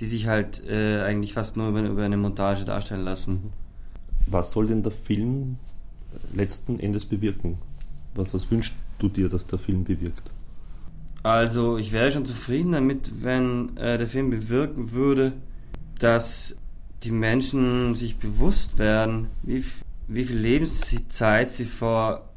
die 0.00 0.06
sich 0.06 0.26
halt 0.26 0.62
äh, 0.66 1.02
eigentlich 1.02 1.34
fast 1.34 1.56
nur 1.56 1.68
über, 1.68 1.82
über, 1.82 2.04
eine 2.04 2.16
Montage 2.16 2.64
darstellen 2.64 3.04
lassen. 3.04 3.52
Was 4.30 4.52
soll 4.52 4.66
denn 4.66 4.82
der 4.82 4.92
Film 4.92 5.56
letzten 6.34 6.80
Endes 6.80 7.04
bewirken? 7.04 7.58
Was, 8.14 8.34
was 8.34 8.50
wünschst 8.50 8.74
du 8.98 9.08
dir, 9.08 9.28
dass 9.28 9.46
der 9.46 9.58
Film 9.58 9.84
bewirkt? 9.84 10.30
Also 11.22 11.78
ich 11.78 11.92
wäre 11.92 12.12
schon 12.12 12.26
zufrieden 12.26 12.72
damit, 12.72 13.22
wenn 13.22 13.76
äh, 13.76 13.98
der 13.98 14.06
Film 14.06 14.30
bewirken 14.30 14.92
würde, 14.92 15.32
dass 15.98 16.54
die 17.02 17.10
Menschen 17.10 17.94
sich 17.94 18.16
bewusst 18.16 18.78
werden, 18.78 19.28
wie, 19.42 19.64
wie 20.06 20.24
viel 20.24 20.38
Lebenszeit 20.38 21.50
sie 21.50 21.64
vor 21.64 22.28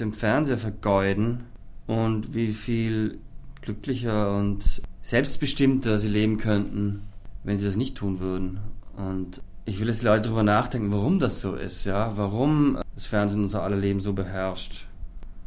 dem 0.00 0.12
Fernseher 0.12 0.58
vergeuden 0.58 1.44
und 1.86 2.34
wie 2.34 2.52
viel 2.52 3.18
glücklicher 3.60 4.36
und 4.36 4.82
selbstbestimmter 5.02 5.98
sie 5.98 6.08
leben 6.08 6.38
könnten, 6.38 7.02
wenn 7.44 7.58
sie 7.58 7.66
das 7.66 7.76
nicht 7.76 7.96
tun 7.96 8.20
würden. 8.20 8.58
Und 8.96 9.40
ich 9.64 9.80
will, 9.80 9.86
dass 9.86 10.00
die 10.00 10.04
Leute 10.04 10.22
darüber 10.22 10.42
nachdenken, 10.42 10.92
warum 10.92 11.18
das 11.18 11.40
so 11.40 11.54
ist, 11.54 11.84
ja, 11.84 12.12
warum 12.16 12.78
das 12.94 13.06
Fernsehen 13.06 13.44
unser 13.44 13.62
aller 13.62 13.76
Leben 13.76 14.00
so 14.00 14.12
beherrscht. 14.12 14.86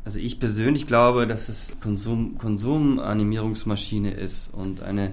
Also 0.06 0.20
ich 0.20 0.40
persönlich 0.40 0.88
glaube, 0.88 1.28
dass 1.28 1.50
es 1.50 1.72
Konsum, 1.82 2.38
Konsumanimierungsmaschine 2.38 4.12
ist 4.12 4.54
und 4.54 4.82
eine, 4.82 5.12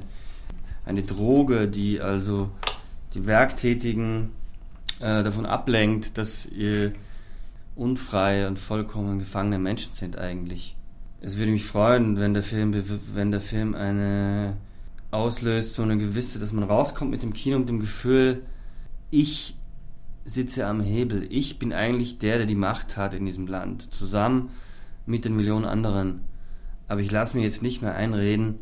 eine 0.86 1.02
Droge, 1.02 1.68
die 1.68 2.00
also 2.00 2.50
die 3.14 3.26
Werktätigen 3.26 4.30
äh, 5.00 5.22
davon 5.22 5.46
ablenkt, 5.46 6.16
dass 6.16 6.46
ihr 6.46 6.92
unfreie 7.74 8.46
und 8.46 8.58
vollkommen 8.58 9.18
gefangene 9.18 9.58
Menschen 9.58 9.94
sind 9.94 10.16
eigentlich 10.16 10.76
es 11.24 11.38
würde 11.38 11.52
mich 11.52 11.64
freuen, 11.64 12.18
wenn 12.18 12.34
der 12.34 12.42
Film, 12.42 12.74
wenn 13.14 13.30
der 13.30 13.40
Film 13.40 13.74
eine 13.74 14.56
auslöst, 15.10 15.74
so 15.74 15.82
eine 15.82 15.96
gewisse, 15.96 16.38
dass 16.38 16.52
man 16.52 16.64
rauskommt 16.64 17.10
mit 17.10 17.22
dem 17.22 17.32
Kino 17.32 17.58
mit 17.58 17.68
dem 17.68 17.80
Gefühl, 17.80 18.42
ich 19.14 19.56
sitze 20.24 20.66
am 20.66 20.80
Hebel, 20.80 21.26
ich 21.30 21.58
bin 21.58 21.72
eigentlich 21.72 22.18
der, 22.18 22.38
der 22.38 22.46
die 22.46 22.54
Macht 22.54 22.96
hat 22.96 23.14
in 23.14 23.26
diesem 23.26 23.46
Land, 23.46 23.94
zusammen 23.94 24.50
mit 25.06 25.24
den 25.24 25.36
Millionen 25.36 25.64
anderen. 25.64 26.22
Aber 26.88 27.00
ich 27.00 27.10
lasse 27.10 27.36
mir 27.36 27.44
jetzt 27.44 27.62
nicht 27.62 27.80
mehr 27.80 27.94
einreden, 27.94 28.56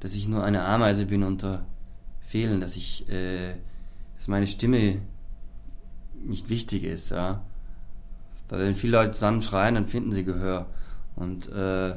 dass 0.00 0.14
ich 0.14 0.26
nur 0.26 0.44
eine 0.44 0.64
Ameise 0.64 1.06
bin 1.06 1.22
unter 1.22 1.66
Fehlen, 2.20 2.60
dass 2.60 2.76
ich, 2.76 3.08
äh, 3.08 3.54
dass 4.16 4.28
meine 4.28 4.46
Stimme 4.46 4.98
nicht 6.24 6.48
wichtig 6.48 6.84
ist, 6.84 7.10
ja. 7.10 7.44
Weil 8.48 8.60
wenn 8.60 8.74
viele 8.74 8.98
Leute 8.98 9.12
zusammen 9.12 9.42
schreien, 9.42 9.74
dann 9.74 9.86
finden 9.86 10.12
sie 10.12 10.24
Gehör. 10.24 10.66
Und 11.16 11.48
äh, 11.48 11.94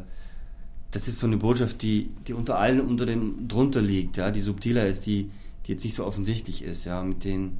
das 0.91 1.07
ist 1.07 1.19
so 1.19 1.27
eine 1.27 1.37
Botschaft, 1.37 1.81
die, 1.81 2.09
die 2.27 2.33
unter 2.33 2.57
allen 2.57 2.81
unter 2.81 3.05
dem 3.05 3.47
drunter 3.47 3.81
liegt, 3.81 4.17
ja, 4.17 4.31
die 4.31 4.41
subtiler 4.41 4.87
ist, 4.87 5.05
die, 5.05 5.31
die 5.65 5.73
jetzt 5.73 5.83
nicht 5.83 5.95
so 5.95 6.05
offensichtlich 6.05 6.63
ist, 6.63 6.85
ja, 6.85 7.01
mit 7.03 7.23
denen, 7.23 7.59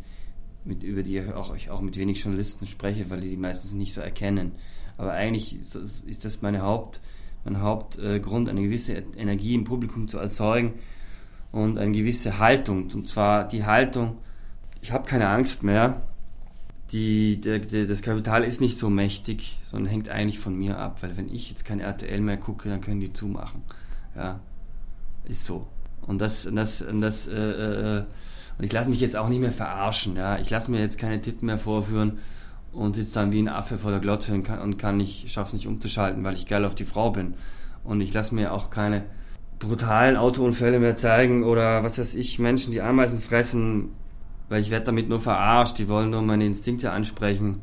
mit, 0.66 0.84
über 0.84 1.04
die 1.04 1.22
auch, 1.22 1.56
ich 1.56 1.70
auch 1.70 1.82
mit 1.82 1.98
wenig 1.98 2.22
Journalisten 2.22 2.68
spreche, 2.68 3.10
weil 3.10 3.22
die 3.22 3.30
sie 3.30 3.38
meistens 3.38 3.74
nicht 3.74 3.94
so 3.94 4.02
erkennen. 4.02 4.54
Aber 4.98 5.12
eigentlich 5.14 5.58
ist 5.60 6.26
das 6.26 6.42
meine 6.42 6.62
Haupt, 6.62 7.02
mein 7.44 7.62
Hauptgrund, 7.62 8.50
eine 8.50 8.64
gewisse 8.64 8.94
Energie 9.16 9.54
im 9.54 9.64
Publikum 9.66 10.08
zu 10.08 10.18
erzeugen 10.18 10.74
und 11.52 11.78
eine 11.78 11.92
gewisse 11.92 12.40
Haltung. 12.40 12.92
Und 12.92 13.08
zwar 13.08 13.48
die 13.48 13.66
Haltung, 13.66 14.18
ich 14.82 14.92
habe 14.92 15.06
keine 15.08 15.30
Angst 15.30 15.64
mehr, 15.64 16.02
die, 16.92 17.42
der, 17.42 17.60
der, 17.60 17.88
das 17.88 18.02
Kapital 18.02 18.44
ist 18.44 18.62
nicht 18.62 18.78
so 18.78 18.90
mächtig, 18.90 19.60
sondern 19.64 19.92
hängt 19.92 20.10
eigentlich 20.10 20.40
von 20.40 20.58
mir 20.58 20.78
ab, 20.78 21.02
weil 21.02 21.18
wenn 21.18 21.34
ich 21.34 21.50
jetzt 21.50 21.66
kein 21.66 21.80
RTL 21.80 22.22
mehr 22.22 22.38
gucke, 22.38 22.70
dann 22.70 22.82
können 22.82 23.00
die 23.00 23.12
zumachen. 23.12 23.64
Ja, 24.16 24.40
ist 25.26 25.46
so. 25.46 25.68
Und 26.06 26.20
das, 26.20 26.46
und 26.46 26.56
das, 26.56 26.82
und 26.82 27.02
das, 27.02 27.26
äh, 27.28 28.00
äh, 28.00 28.04
und 28.58 28.64
ich 28.64 28.72
lasse 28.72 28.90
mich 28.90 29.00
jetzt 29.00 29.16
auch 29.16 29.30
nicht 29.30 29.42
mehr 29.42 29.52
verarschen. 29.52 30.16
Ja, 30.16 30.38
ich 30.38 30.50
lasse 30.50 30.72
mir 30.72 30.80
jetzt 30.80 30.98
keine 30.98 31.22
Titten 31.22 31.46
mehr 31.46 31.60
vorführen 31.60 32.20
und 32.72 32.96
sitze 32.96 33.14
dann 33.14 33.32
wie 33.32 33.42
ein 33.42 33.50
Affe 33.50 33.78
vor 33.78 33.92
der 33.92 34.00
Glotze 34.00 34.34
und 34.34 34.44
kann, 34.44 34.60
und 34.60 34.78
kann 34.78 34.98
nicht, 34.98 35.30
schaff's 35.32 35.54
nicht 35.54 35.68
umzuschalten, 35.68 36.24
weil 36.24 36.36
ich 36.36 36.46
geil 36.46 36.66
auf 36.66 36.76
die 36.76 36.86
Frau 36.86 37.12
bin. 37.12 37.36
Und 37.84 38.02
ich 38.02 38.14
lasse 38.14 38.34
mir 38.34 38.52
auch 38.54 38.70
keine 38.70 39.04
brutalen 39.60 40.18
Autounfälle 40.18 40.80
mehr 40.80 40.98
zeigen 40.98 41.44
oder 41.44 41.84
was 41.84 41.98
weiß 41.98 42.16
ich, 42.16 42.40
Menschen, 42.40 42.72
die 42.72 42.82
Ameisen 42.82 43.20
fressen, 43.20 43.90
weil 44.50 44.62
ich 44.62 44.70
werde 44.70 44.86
damit 44.86 45.10
nur 45.10 45.20
verarscht. 45.20 45.78
Die 45.78 45.88
wollen 45.88 46.10
nur 46.10 46.22
meine 46.22 46.46
Instinkte 46.46 46.92
ansprechen, 46.92 47.62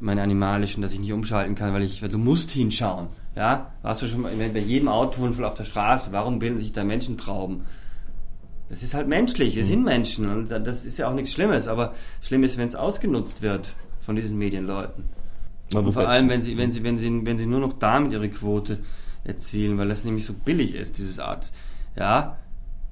meine 0.00 0.22
animalischen, 0.22 0.82
dass 0.82 0.92
ich 0.92 1.00
nicht 1.00 1.12
umschalten 1.12 1.54
kann, 1.54 1.72
weil 1.72 1.82
ich, 1.82 2.02
weil 2.02 2.08
du 2.08 2.18
musst 2.18 2.50
hinschauen. 2.50 3.08
Ja, 3.34 3.72
warst 3.82 4.02
du 4.02 4.06
schon 4.06 4.22
mal 4.22 4.32
bei 4.34 4.58
jedem 4.58 4.88
Autounfall 4.88 5.44
auf 5.44 5.54
der 5.54 5.64
Straße? 5.64 6.12
Warum 6.12 6.38
bilden 6.38 6.58
sich 6.58 6.72
da 6.72 6.84
Menschentrauben? 6.84 7.62
Das 8.68 8.82
ist 8.82 8.94
halt 8.94 9.08
menschlich, 9.08 9.56
wir 9.56 9.64
sind 9.64 9.84
Menschen 9.84 10.28
und 10.28 10.50
das 10.50 10.84
ist 10.84 10.98
ja 10.98 11.08
auch 11.08 11.14
nichts 11.14 11.32
Schlimmes, 11.32 11.68
aber 11.68 11.94
schlimm 12.20 12.44
ist, 12.44 12.58
wenn 12.58 12.68
es 12.68 12.74
ausgenutzt 12.74 13.40
wird 13.40 13.74
von 14.00 14.14
diesen 14.14 14.36
Medienleuten. 14.36 15.04
Na, 15.72 15.80
Und 15.80 15.92
vor 15.92 16.08
allem, 16.08 16.28
wenn 16.28 16.42
sie, 16.42 16.56
wenn 16.56 16.72
sie, 16.72 16.82
wenn 16.82 16.98
sie, 16.98 17.24
wenn 17.24 17.38
sie 17.38 17.46
nur 17.46 17.60
noch 17.60 17.78
damit 17.78 18.12
ihre 18.12 18.28
Quote 18.28 18.78
erzielen, 19.24 19.78
weil 19.78 19.88
das 19.88 20.04
nämlich 20.04 20.26
so 20.26 20.32
billig 20.32 20.74
ist, 20.74 20.98
dieses 20.98 21.18
Art. 21.18 21.50
Ja, 21.96 22.36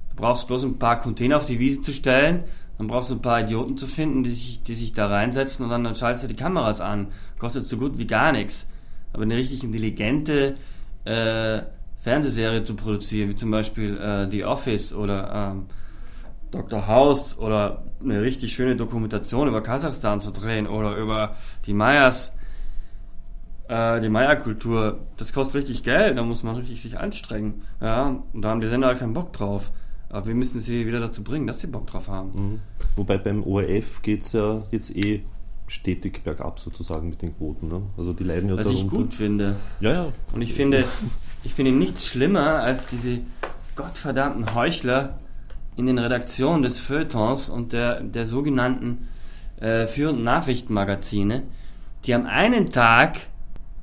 du 0.09 0.15
brauchst 0.15 0.47
bloß 0.47 0.63
ein 0.63 0.79
paar 0.79 0.99
Container 0.99 1.37
auf 1.37 1.45
die 1.45 1.59
Wiese 1.59 1.81
zu 1.81 1.93
stellen, 1.93 2.43
dann 2.77 2.87
brauchst 2.87 3.09
du 3.09 3.15
ein 3.15 3.21
paar 3.21 3.41
Idioten 3.41 3.77
zu 3.77 3.87
finden, 3.87 4.23
die 4.23 4.31
sich, 4.31 4.63
die 4.63 4.75
sich 4.75 4.93
da 4.93 5.07
reinsetzen 5.07 5.65
und 5.65 5.71
dann, 5.71 5.83
dann 5.83 5.95
schaltest 5.95 6.23
du 6.23 6.27
die 6.27 6.35
Kameras 6.35 6.81
an. 6.81 7.07
Kostet 7.39 7.67
so 7.67 7.77
gut 7.77 7.97
wie 7.97 8.05
gar 8.05 8.31
nichts. 8.31 8.67
Aber 9.13 9.23
eine 9.23 9.35
richtig 9.35 9.63
intelligente 9.63 10.55
äh, 11.05 11.61
Fernsehserie 12.07 12.63
zu 12.63 12.75
produzieren, 12.75 13.29
wie 13.29 13.35
zum 13.35 13.51
Beispiel 13.51 13.97
äh, 13.97 14.31
The 14.31 14.45
Office 14.45 14.93
oder 14.93 15.51
ähm, 15.51 15.65
Dr. 16.51 16.87
House 16.87 17.37
oder 17.37 17.83
eine 18.01 18.21
richtig 18.21 18.53
schöne 18.53 18.77
Dokumentation 18.77 19.49
über 19.49 19.61
Kasachstan 19.61 20.21
zu 20.21 20.31
drehen 20.31 20.67
oder 20.67 20.95
über 20.95 21.35
die 21.65 21.73
Mayas, 21.73 22.31
äh, 23.67 23.99
die 23.99 24.07
Maya-Kultur, 24.07 24.99
das 25.17 25.33
kostet 25.33 25.55
richtig 25.55 25.83
Geld, 25.83 26.17
da 26.17 26.23
muss 26.23 26.43
man 26.43 26.55
richtig 26.55 26.81
sich 26.81 26.97
anstrengen. 26.97 27.63
Ja, 27.81 28.23
und 28.31 28.41
da 28.41 28.51
haben 28.51 28.61
die 28.61 28.67
Sender 28.67 28.87
halt 28.87 28.99
keinen 28.99 29.13
Bock 29.13 29.33
drauf. 29.33 29.73
Aber 30.07 30.27
wir 30.27 30.35
müssen 30.35 30.61
sie 30.61 30.87
wieder 30.87 31.01
dazu 31.01 31.21
bringen, 31.25 31.45
dass 31.45 31.59
sie 31.59 31.67
Bock 31.67 31.87
drauf 31.87 32.07
haben. 32.07 32.31
Mhm. 32.33 32.59
Wobei 32.95 33.17
beim 33.17 33.43
ORF 33.43 34.01
geht 34.01 34.21
es 34.21 34.31
ja 34.31 34.63
jetzt 34.71 34.95
eh 34.95 35.25
stetig 35.67 36.23
bergab 36.23 36.59
sozusagen 36.59 37.09
mit 37.09 37.21
den 37.21 37.35
Quoten. 37.35 37.67
Ne? 37.67 37.81
Also 37.97 38.13
die 38.13 38.23
leiden 38.23 38.49
ja 38.49 38.57
Was 38.57 38.67
ich 38.67 38.77
darunter. 38.77 38.95
gut 38.95 39.13
finde. 39.13 39.55
Ja, 39.79 39.91
ja. 39.91 40.13
Und 40.33 40.41
ich 40.41 40.53
finde, 40.53 40.85
ich 41.43 41.53
finde 41.53 41.71
nichts 41.71 42.07
schlimmer 42.07 42.59
als 42.59 42.85
diese 42.85 43.19
gottverdammten 43.75 44.55
Heuchler 44.55 45.19
in 45.75 45.85
den 45.85 45.99
Redaktionen 45.99 46.63
des 46.63 46.79
Feuilletons 46.79 47.49
und 47.49 47.73
der, 47.73 48.01
der 48.01 48.25
sogenannten 48.25 49.07
äh, 49.59 49.87
führenden 49.87 50.23
Nachrichtenmagazine, 50.23 51.43
die 52.05 52.13
am 52.13 52.25
einen 52.25 52.71
Tag 52.71 53.19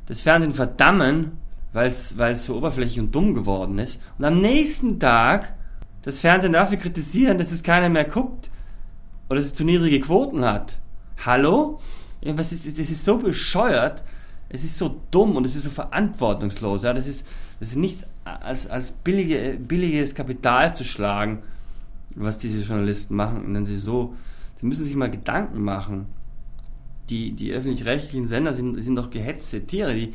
das 0.07 0.21
Fernsehen 0.21 0.55
verdammen, 0.55 1.38
weil 1.73 1.88
es 1.88 2.14
so 2.45 2.57
oberflächlich 2.57 3.00
und 3.00 3.14
dumm 3.14 3.35
geworden 3.35 3.79
ist, 3.79 4.00
und 4.19 4.25
am 4.25 4.41
nächsten 4.41 5.00
Tag 5.00 5.55
das 6.03 6.21
Fernsehen 6.21 6.53
dafür 6.53 6.76
kritisieren, 6.76 7.38
dass 7.38 7.53
es 7.53 7.62
keiner 7.62 7.88
mehr 7.88 8.05
guckt 8.05 8.50
oder 9.29 9.37
dass 9.37 9.47
es 9.47 9.55
zu 9.55 9.64
niedrige 9.64 10.00
Quoten 10.00 10.45
hat. 10.45 10.76
Hallo? 11.25 11.78
Ja, 12.21 12.37
was 12.37 12.52
ist, 12.52 12.66
das 12.66 12.90
ist 12.90 13.04
so 13.04 13.19
bescheuert, 13.19 14.02
es 14.49 14.64
ist 14.64 14.76
so 14.76 15.00
dumm 15.11 15.37
und 15.37 15.47
es 15.47 15.57
ist 15.57 15.64
so 15.64 15.71
verantwortungslos. 15.71 16.83
Ja? 16.83 16.93
Das, 16.93 17.07
ist, 17.07 17.25
das 17.61 17.71
ist 17.71 17.76
nichts 17.76 18.07
als, 18.25 18.66
als 18.66 18.90
billige, 18.90 19.59
billiges 19.59 20.14
Kapital 20.14 20.76
zu 20.76 20.85
schlagen, 20.85 21.43
was 22.14 22.38
diese 22.38 22.62
Journalisten 22.62 23.14
machen. 23.14 23.45
Und 23.45 23.54
dann 23.54 23.66
sie 23.66 23.78
so, 23.78 24.14
sie 24.61 24.66
müssen 24.66 24.85
sich 24.85 24.95
mal 24.97 25.11
Gedanken 25.11 25.62
machen. 25.62 26.07
Die, 27.11 27.33
die 27.33 27.52
öffentlich-rechtlichen 27.52 28.28
Sender 28.28 28.54
sind, 28.54 28.81
sind 28.81 28.97
doch 28.97 29.11
gehetzte 29.11 29.66
Tiere, 29.66 29.95
die 29.95 30.14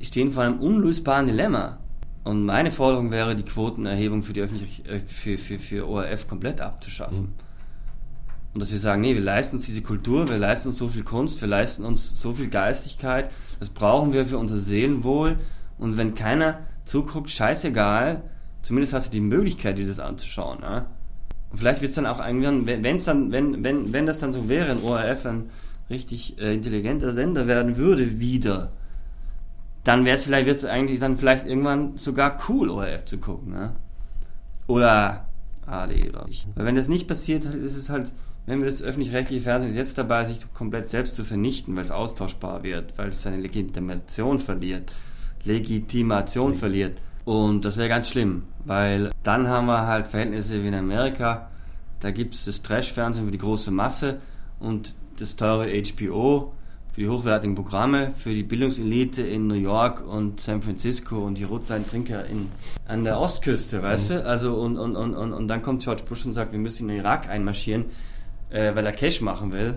stehen 0.00 0.30
vor 0.30 0.44
einem 0.44 0.60
unlösbaren 0.60 1.26
Dilemma. 1.26 1.78
Und 2.22 2.44
meine 2.44 2.70
Forderung 2.70 3.10
wäre, 3.10 3.34
die 3.34 3.42
Quotenerhebung 3.42 4.22
für 4.22 4.32
die 4.32 4.40
öffentlich, 4.40 4.86
äh, 4.86 5.00
für, 5.00 5.38
für, 5.38 5.58
für 5.58 5.88
ORF 5.88 6.28
komplett 6.28 6.60
abzuschaffen. 6.60 7.34
Und 8.52 8.60
dass 8.60 8.72
wir 8.72 8.78
sagen, 8.78 9.00
nee, 9.00 9.14
wir 9.14 9.22
leisten 9.22 9.56
uns 9.56 9.66
diese 9.66 9.82
Kultur, 9.82 10.28
wir 10.28 10.36
leisten 10.36 10.68
uns 10.68 10.78
so 10.78 10.88
viel 10.88 11.04
Kunst, 11.04 11.40
wir 11.40 11.48
leisten 11.48 11.84
uns 11.84 12.20
so 12.20 12.32
viel 12.32 12.48
Geistigkeit, 12.48 13.30
das 13.60 13.68
brauchen 13.70 14.12
wir 14.12 14.26
für 14.26 14.38
unser 14.38 14.58
Seelenwohl. 14.58 15.38
Und 15.78 15.96
wenn 15.96 16.14
keiner 16.14 16.58
zuguckt, 16.84 17.30
scheißegal, 17.30 18.22
zumindest 18.62 18.92
hast 18.92 19.06
du 19.06 19.10
die 19.12 19.20
Möglichkeit, 19.20 19.78
dir 19.78 19.86
das 19.86 20.00
anzuschauen. 20.00 20.58
Ja? 20.62 20.86
Und 21.50 21.58
vielleicht 21.58 21.80
wird 21.80 21.90
es 21.90 21.96
dann 21.96 22.06
auch 22.06 22.24
irgendwann, 22.24 22.66
wenn, 22.66 22.82
wenn's 22.82 23.04
dann, 23.04 23.30
wenn, 23.30 23.62
wenn, 23.64 23.92
wenn 23.92 24.06
das 24.06 24.18
dann 24.18 24.32
so 24.32 24.48
wäre, 24.48 24.72
ein 24.72 24.82
ORF 24.82 25.26
ein 25.26 25.50
richtig 25.88 26.38
äh, 26.40 26.54
intelligenter 26.54 27.12
Sender 27.12 27.46
werden 27.46 27.76
würde, 27.76 28.18
wieder, 28.18 28.72
dann 29.84 30.04
wäre 30.04 30.16
es 30.16 30.24
vielleicht, 30.24 30.46
wird 30.46 30.58
es 30.58 30.64
eigentlich 30.64 31.00
dann 31.00 31.16
vielleicht 31.16 31.46
irgendwann 31.46 31.96
sogar 31.98 32.38
cool, 32.48 32.68
ORF 32.68 33.04
zu 33.04 33.18
gucken. 33.18 33.54
Ja? 33.54 33.76
Oder 34.66 35.26
AD 35.66 36.08
oder 36.08 36.26
ich. 36.28 36.46
Weil 36.54 36.66
wenn 36.66 36.74
das 36.74 36.88
nicht 36.88 37.08
passiert, 37.08 37.44
ist 37.44 37.76
es 37.76 37.88
halt, 37.90 38.12
wenn 38.46 38.60
wir 38.60 38.70
das 38.70 38.82
öffentlich-rechtliche 38.82 39.42
Fernsehen 39.42 39.70
ist 39.70 39.76
jetzt 39.76 39.98
dabei, 39.98 40.24
sich 40.24 40.40
komplett 40.54 40.88
selbst 40.88 41.14
zu 41.14 41.24
vernichten, 41.24 41.76
weil 41.76 41.84
es 41.84 41.90
austauschbar 41.90 42.62
wird, 42.62 42.94
weil 42.96 43.08
es 43.08 43.22
seine 43.22 43.36
Legitimation 43.36 44.38
verliert, 44.38 44.92
Legitimation 45.44 46.54
verliert. 46.54 46.98
Und 47.24 47.64
das 47.64 47.76
wäre 47.76 47.88
ganz 47.88 48.08
schlimm, 48.08 48.44
weil 48.64 49.10
dann 49.22 49.48
haben 49.48 49.66
wir 49.66 49.86
halt 49.86 50.08
Verhältnisse 50.08 50.62
wie 50.62 50.68
in 50.68 50.74
Amerika. 50.74 51.50
Da 52.00 52.10
gibt 52.10 52.34
es 52.34 52.44
das 52.46 52.62
Trash-Fernsehen 52.62 53.26
für 53.26 53.32
die 53.32 53.38
große 53.38 53.70
Masse 53.70 54.20
und 54.58 54.94
das 55.18 55.36
teure 55.36 55.70
HBO 55.70 56.52
für 56.92 57.00
die 57.00 57.08
hochwertigen 57.08 57.54
Programme, 57.54 58.12
für 58.16 58.34
die 58.34 58.42
Bildungselite 58.42 59.22
in 59.22 59.46
New 59.46 59.54
York 59.54 60.04
und 60.06 60.40
San 60.40 60.60
Francisco 60.60 61.18
und 61.18 61.38
die 61.38 61.44
Rotweintrinker 61.44 62.26
in, 62.26 62.48
an 62.86 63.04
der 63.04 63.20
Ostküste, 63.20 63.82
weißt 63.82 64.10
du? 64.10 64.26
Also 64.26 64.54
und, 64.54 64.76
und, 64.76 64.96
und, 64.96 65.14
und, 65.14 65.32
und 65.32 65.48
dann 65.48 65.62
kommt 65.62 65.82
George 65.82 66.02
Bush 66.08 66.26
und 66.26 66.34
sagt, 66.34 66.52
wir 66.52 66.58
müssen 66.58 66.88
in 66.88 66.96
den 66.96 67.04
Irak 67.04 67.28
einmarschieren, 67.28 67.86
äh, 68.50 68.74
weil 68.74 68.86
er 68.86 68.92
Cash 68.92 69.20
machen 69.20 69.52
will. 69.52 69.74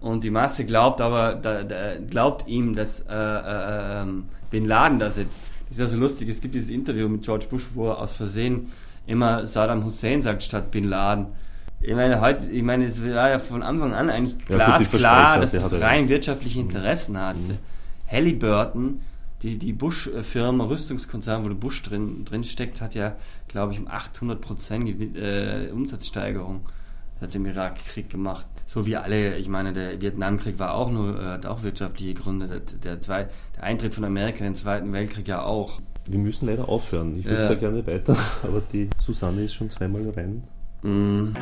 Und 0.00 0.24
die 0.24 0.30
Masse 0.30 0.64
glaubt 0.64 1.00
aber, 1.00 1.34
da, 1.34 1.62
da, 1.62 1.96
glaubt 1.96 2.46
ihm, 2.46 2.76
dass 2.76 3.00
äh, 3.00 3.14
äh, 3.14 4.02
ähm, 4.02 4.24
Bin 4.50 4.66
Laden 4.66 4.98
da 4.98 5.10
sitzt. 5.10 5.42
Das 5.68 5.78
ist 5.78 5.80
ja 5.80 5.86
so 5.86 5.96
lustig, 5.96 6.28
es 6.28 6.40
gibt 6.40 6.54
dieses 6.54 6.70
Interview 6.70 7.08
mit 7.08 7.22
George 7.22 7.46
Bush, 7.50 7.64
wo 7.74 7.88
er 7.88 7.98
aus 7.98 8.16
Versehen 8.16 8.72
immer 9.06 9.46
Saddam 9.46 9.84
Hussein 9.84 10.22
sagt 10.22 10.42
statt 10.42 10.70
Bin 10.70 10.84
Laden. 10.84 11.26
Ich 11.80 11.94
meine, 11.94 12.20
heute, 12.20 12.48
ich 12.50 12.62
meine, 12.62 12.86
es 12.86 13.02
war 13.02 13.30
ja 13.30 13.38
von 13.38 13.62
Anfang 13.62 13.94
an 13.94 14.10
eigentlich 14.10 14.36
Ja, 14.48 14.56
glasklar, 14.56 15.38
Versprecher, 15.38 15.40
dass 15.40 15.72
es 15.72 15.78
ja. 15.78 15.86
rein 15.86 16.08
wirtschaftliche 16.08 16.60
Interessen 16.60 17.18
hatte. 17.18 17.58
Halliburton, 18.10 19.00
die, 19.42 19.58
die 19.58 19.72
Bush-Firma, 19.72 20.64
Rüstungskonzern, 20.64 21.44
wo 21.44 21.48
der 21.48 21.56
Bush 21.56 21.82
drin, 21.82 22.24
drin 22.24 22.44
steckt, 22.44 22.80
hat 22.80 22.94
ja, 22.94 23.16
glaube 23.48 23.72
ich, 23.72 23.80
um 23.80 23.88
800 23.88 24.40
Prozent 24.40 24.88
äh, 25.16 25.68
Umsatzsteigerung 25.72 26.62
hat 27.20 27.34
im 27.34 27.46
Irakkrieg 27.46 28.10
gemacht. 28.10 28.46
So 28.66 28.84
wie 28.84 28.96
alle, 28.96 29.36
ich 29.36 29.48
meine, 29.48 29.72
der 29.72 30.00
Vietnamkrieg 30.00 30.58
war 30.58 30.74
auch 30.74 30.90
nur, 30.90 31.20
äh, 31.20 31.24
hat 31.26 31.46
auch 31.46 31.62
wirtschaftliche 31.62 32.14
Gründe. 32.14 32.48
Der, 32.48 32.60
der, 32.60 33.00
zwei, 33.00 33.28
der 33.56 33.62
Eintritt 33.62 33.94
von 33.94 34.04
Amerika 34.04 34.38
in 34.38 34.44
den 34.52 34.54
Zweiten 34.56 34.92
Weltkrieg 34.92 35.28
ja 35.28 35.42
auch. 35.42 35.80
Wir 36.04 36.18
müssen 36.18 36.46
leider 36.46 36.68
aufhören. 36.68 37.18
Ich 37.18 37.24
würde 37.24 37.40
Ja. 37.40 37.46
sehr 37.46 37.56
gerne 37.56 37.86
weiter, 37.86 38.16
aber 38.42 38.60
die 38.60 38.90
Susanne 38.98 39.42
ist 39.44 39.54
schon 39.54 39.70
zweimal 39.70 40.08
rein. 40.10 40.44
Mm. 40.82 41.36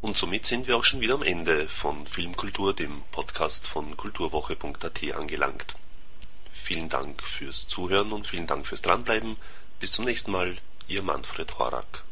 Und 0.00 0.16
somit 0.16 0.46
sind 0.46 0.66
wir 0.66 0.76
auch 0.76 0.84
schon 0.84 1.00
wieder 1.00 1.14
am 1.14 1.22
Ende 1.22 1.68
von 1.68 2.06
Filmkultur, 2.06 2.74
dem 2.74 3.02
Podcast 3.10 3.66
von 3.66 3.96
kulturwoche.at 3.96 5.02
angelangt. 5.18 5.74
Vielen 6.52 6.88
Dank 6.88 7.22
fürs 7.22 7.66
Zuhören 7.66 8.12
und 8.12 8.26
vielen 8.26 8.46
Dank 8.46 8.66
fürs 8.66 8.82
Dranbleiben. 8.82 9.36
Bis 9.80 9.92
zum 9.92 10.04
nächsten 10.04 10.30
Mal, 10.30 10.54
Ihr 10.88 11.02
Manfred 11.02 11.58
Horak. 11.58 12.04